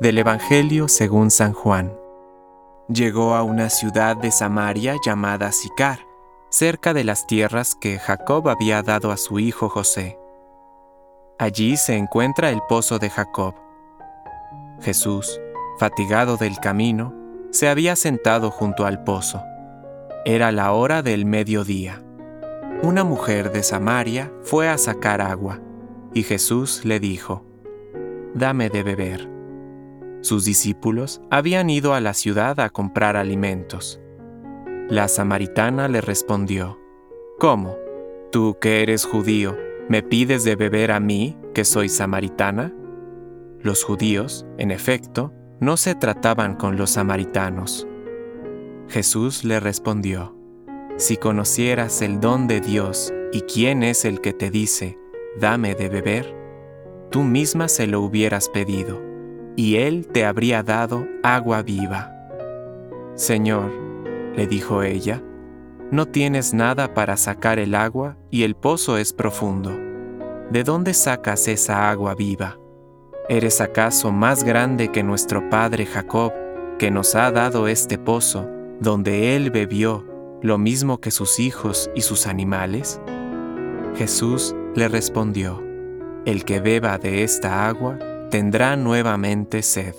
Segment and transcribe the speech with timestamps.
[0.00, 1.92] Del Evangelio según San Juan.
[2.88, 6.00] Llegó a una ciudad de Samaria llamada Sicar,
[6.50, 10.18] cerca de las tierras que Jacob había dado a su hijo José.
[11.38, 13.54] Allí se encuentra el pozo de Jacob.
[14.80, 15.40] Jesús,
[15.78, 17.14] fatigado del camino,
[17.50, 19.42] se había sentado junto al pozo.
[20.24, 22.02] Era la hora del mediodía.
[22.82, 25.60] Una mujer de Samaria fue a sacar agua,
[26.12, 27.44] y Jesús le dijo,
[28.34, 29.31] Dame de beber.
[30.22, 34.00] Sus discípulos habían ido a la ciudad a comprar alimentos.
[34.88, 36.78] La samaritana le respondió,
[37.40, 37.76] ¿Cómo?
[38.30, 39.56] ¿Tú que eres judío,
[39.88, 42.72] me pides de beber a mí, que soy samaritana?
[43.60, 47.88] Los judíos, en efecto, no se trataban con los samaritanos.
[48.88, 50.36] Jesús le respondió,
[50.98, 54.98] Si conocieras el don de Dios y quién es el que te dice,
[55.40, 56.32] dame de beber,
[57.10, 59.11] tú misma se lo hubieras pedido
[59.56, 62.10] y él te habría dado agua viva.
[63.14, 63.70] Señor,
[64.34, 65.22] le dijo ella,
[65.90, 69.70] no tienes nada para sacar el agua y el pozo es profundo.
[70.50, 72.58] ¿De dónde sacas esa agua viva?
[73.28, 76.32] ¿Eres acaso más grande que nuestro padre Jacob,
[76.78, 78.48] que nos ha dado este pozo,
[78.80, 80.06] donde él bebió
[80.40, 83.00] lo mismo que sus hijos y sus animales?
[83.94, 85.62] Jesús le respondió,
[86.24, 87.98] El que beba de esta agua
[88.32, 89.94] tendrá nuevamente sed,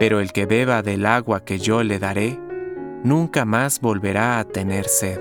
[0.00, 2.36] pero el que beba del agua que yo le daré,
[3.04, 5.20] nunca más volverá a tener sed.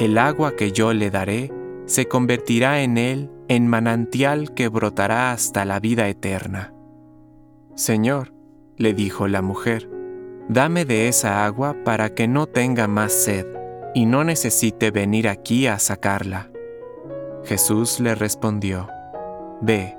[0.00, 1.52] El agua que yo le daré
[1.84, 6.72] se convertirá en él en manantial que brotará hasta la vida eterna.
[7.74, 8.32] Señor,
[8.78, 9.86] le dijo la mujer,
[10.48, 13.46] dame de esa agua para que no tenga más sed
[13.94, 16.50] y no necesite venir aquí a sacarla.
[17.44, 18.88] Jesús le respondió,
[19.60, 19.94] Ve,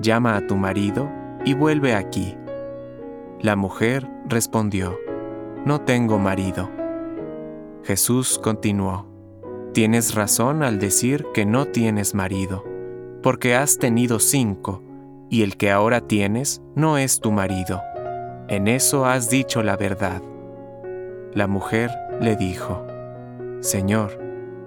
[0.00, 2.36] llama a tu marido y vuelve aquí.
[3.40, 4.98] La mujer respondió,
[5.64, 6.70] No tengo marido.
[7.84, 9.06] Jesús continuó,
[9.72, 12.64] Tienes razón al decir que no tienes marido,
[13.22, 14.82] porque has tenido cinco,
[15.30, 17.80] y el que ahora tienes no es tu marido.
[18.48, 20.22] En eso has dicho la verdad.
[21.34, 22.84] La mujer le dijo,
[23.60, 24.18] Señor,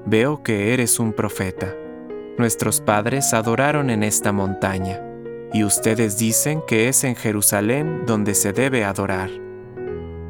[0.06, 1.76] veo que eres un profeta.
[2.38, 5.11] Nuestros padres adoraron en esta montaña
[5.54, 9.30] y ustedes dicen que es en Jerusalén donde se debe adorar.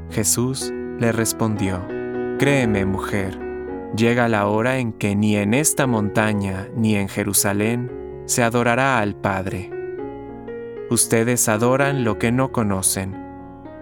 [0.10, 1.86] Jesús le respondió,
[2.40, 3.38] Créeme, mujer,
[3.96, 7.92] llega la hora en que ni en esta montaña ni en Jerusalén
[8.26, 9.70] se adorará al Padre.
[10.90, 13.16] Ustedes adoran lo que no conocen,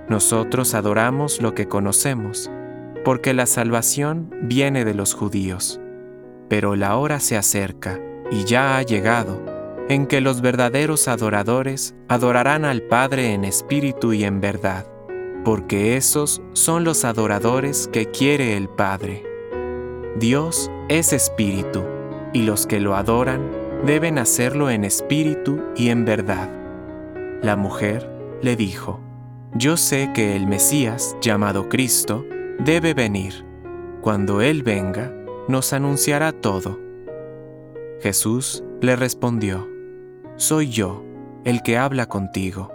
[0.09, 2.51] nosotros adoramos lo que conocemos,
[3.05, 5.79] porque la salvación viene de los judíos.
[6.49, 7.99] Pero la hora se acerca,
[8.31, 9.58] y ya ha llegado,
[9.89, 14.85] en que los verdaderos adoradores adorarán al Padre en espíritu y en verdad,
[15.43, 19.25] porque esos son los adoradores que quiere el Padre.
[20.17, 21.83] Dios es espíritu,
[22.33, 23.41] y los que lo adoran
[23.83, 26.49] deben hacerlo en espíritu y en verdad.
[27.41, 28.07] La mujer
[28.43, 28.99] le dijo,
[29.55, 32.25] Yo sé que el Mesías, llamado Cristo,
[32.59, 33.43] debe venir.
[34.01, 35.11] Cuando Él venga,
[35.47, 36.79] nos anunciará todo.
[38.01, 39.67] Jesús le respondió,
[40.39, 41.03] soy yo,
[41.43, 42.71] el que habla contigo.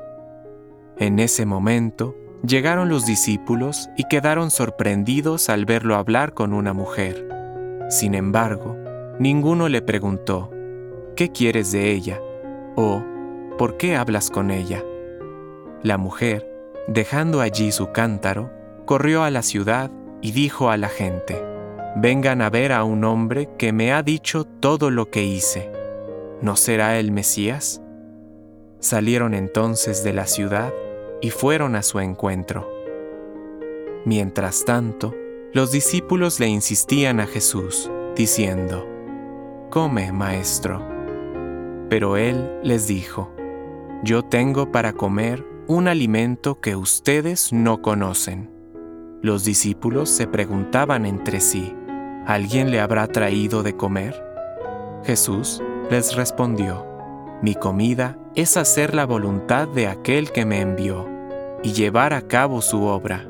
[0.98, 2.14] En ese momento,
[2.47, 7.26] llegaron los discípulos y quedaron sorprendidos al verlo hablar con una mujer.
[7.88, 8.76] Sin embargo,
[9.19, 10.50] ninguno le preguntó,
[11.16, 12.20] ¿qué quieres de ella?
[12.76, 13.02] o
[13.56, 14.82] ¿por qué hablas con ella?
[15.82, 16.46] La mujer,
[16.86, 18.50] dejando allí su cántaro,
[18.84, 21.42] corrió a la ciudad y dijo a la gente,
[21.96, 25.70] Vengan a ver a un hombre que me ha dicho todo lo que hice.
[26.42, 27.80] ¿No será el Mesías?
[28.80, 30.72] Salieron entonces de la ciudad
[31.22, 32.70] y fueron a su encuentro.
[34.04, 35.14] Mientras tanto,
[35.52, 38.86] los discípulos le insistían a Jesús, diciendo,
[39.70, 40.82] Come, maestro.
[41.88, 43.32] Pero él les dijo,
[44.02, 48.50] Yo tengo para comer un alimento que ustedes no conocen.
[49.22, 51.75] Los discípulos se preguntaban entre sí,
[52.26, 54.22] ¿alguien le habrá traído de comer?
[55.04, 56.86] Jesús les respondió,
[57.42, 61.08] Mi comida es hacer la voluntad de aquel que me envió
[61.62, 63.28] y llevar a cabo su obra.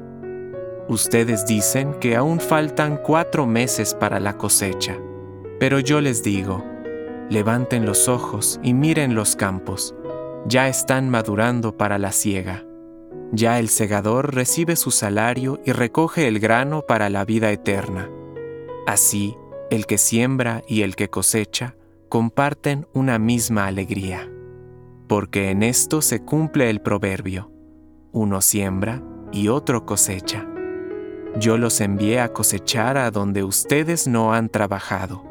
[0.89, 4.99] Ustedes dicen que aún faltan cuatro meses para la cosecha,
[5.59, 6.65] pero yo les digo,
[7.29, 9.95] levanten los ojos y miren los campos,
[10.47, 12.65] ya están madurando para la siega.
[13.33, 18.09] Ya el segador recibe su salario y recoge el grano para la vida eterna.
[18.87, 19.37] Así,
[19.71, 21.75] el que siembra y el que cosecha
[22.15, 24.31] comparten una misma alegría,
[25.09, 27.51] porque en esto se cumple el proverbio,
[28.13, 29.03] uno siembra
[29.33, 30.47] y otro cosecha.
[31.41, 35.25] Yo los envié a cosechar a donde ustedes no han trabajado.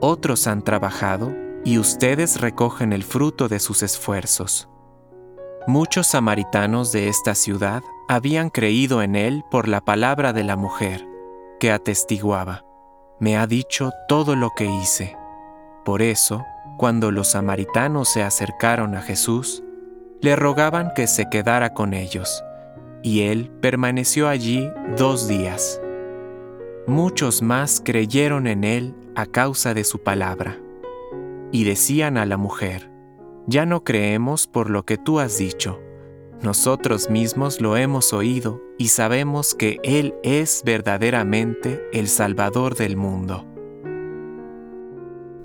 [0.00, 1.32] Otros han trabajado
[1.64, 4.68] y ustedes recogen el fruto de sus esfuerzos.
[5.68, 11.06] Muchos samaritanos de esta ciudad habían creído en él por la palabra de la mujer,
[11.60, 12.64] que atestiguaba,
[13.20, 15.17] me ha dicho todo lo que hice.
[15.84, 16.44] Por eso,
[16.76, 19.62] cuando los samaritanos se acercaron a Jesús,
[20.20, 22.44] le rogaban que se quedara con ellos,
[23.02, 25.80] y él permaneció allí dos días.
[26.86, 30.58] Muchos más creyeron en él a causa de su palabra.
[31.50, 32.90] Y decían a la mujer,
[33.46, 35.80] ya no creemos por lo que tú has dicho.
[36.42, 43.44] Nosotros mismos lo hemos oído y sabemos que Él es verdaderamente el Salvador del mundo.